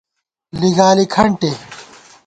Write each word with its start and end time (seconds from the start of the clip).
لِگالی 0.59 1.05
کھنٹے 1.13 1.51